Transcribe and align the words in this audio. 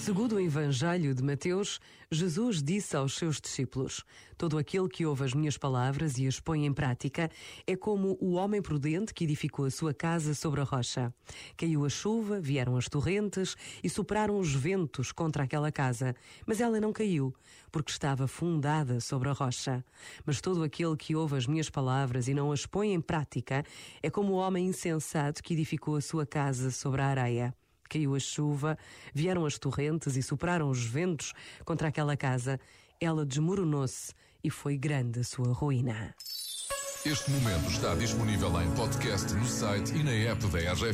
Segundo 0.00 0.36
o 0.36 0.40
Evangelho 0.40 1.14
de 1.14 1.22
Mateus, 1.22 1.78
Jesus 2.10 2.62
disse 2.62 2.96
aos 2.96 3.18
seus 3.18 3.38
discípulos: 3.38 4.02
Todo 4.38 4.56
aquele 4.56 4.88
que 4.88 5.04
ouve 5.04 5.24
as 5.24 5.34
minhas 5.34 5.58
palavras 5.58 6.16
e 6.16 6.26
as 6.26 6.40
põe 6.40 6.64
em 6.64 6.72
prática 6.72 7.30
é 7.66 7.76
como 7.76 8.16
o 8.18 8.32
homem 8.32 8.62
prudente 8.62 9.12
que 9.12 9.24
edificou 9.24 9.66
a 9.66 9.70
sua 9.70 9.92
casa 9.92 10.34
sobre 10.34 10.62
a 10.62 10.64
rocha. 10.64 11.12
Caiu 11.54 11.84
a 11.84 11.90
chuva, 11.90 12.40
vieram 12.40 12.78
as 12.78 12.88
torrentes 12.88 13.54
e 13.84 13.90
sopraram 13.90 14.38
os 14.38 14.54
ventos 14.54 15.12
contra 15.12 15.42
aquela 15.42 15.70
casa, 15.70 16.16
mas 16.46 16.62
ela 16.62 16.80
não 16.80 16.94
caiu, 16.94 17.34
porque 17.70 17.92
estava 17.92 18.26
fundada 18.26 19.00
sobre 19.00 19.28
a 19.28 19.32
rocha. 19.32 19.84
Mas 20.24 20.40
todo 20.40 20.62
aquele 20.62 20.96
que 20.96 21.14
ouve 21.14 21.36
as 21.36 21.46
minhas 21.46 21.68
palavras 21.68 22.26
e 22.26 22.32
não 22.32 22.50
as 22.52 22.64
põe 22.64 22.94
em 22.94 23.02
prática 23.02 23.62
é 24.02 24.08
como 24.08 24.32
o 24.32 24.36
homem 24.36 24.66
insensato 24.66 25.42
que 25.42 25.52
edificou 25.52 25.94
a 25.94 26.00
sua 26.00 26.24
casa 26.24 26.70
sobre 26.70 27.02
a 27.02 27.06
areia. 27.06 27.54
Caiu 27.90 28.14
a 28.14 28.20
chuva, 28.20 28.78
vieram 29.12 29.44
as 29.44 29.58
torrentes 29.58 30.16
e 30.16 30.22
sopraram 30.22 30.70
os 30.70 30.84
ventos 30.84 31.32
contra 31.64 31.88
aquela 31.88 32.16
casa. 32.16 32.60
Ela 33.00 33.26
desmoronou-se 33.26 34.14
e 34.44 34.48
foi 34.48 34.78
grande 34.78 35.18
a 35.18 35.24
sua 35.24 35.52
ruína. 35.52 36.14
Este 37.04 37.30
momento 37.30 37.68
está 37.68 37.94
disponível 37.94 38.48
em 38.60 38.70
podcast 38.76 39.34
no 39.34 39.44
site 39.44 39.92
e 39.94 40.04
na 40.04 40.12
app 40.12 40.46
da 40.48 40.58
RGF. 40.58 40.84